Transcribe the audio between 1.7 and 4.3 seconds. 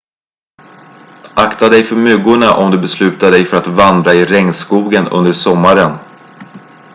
för myggorna om du beslutar dig för att vandra i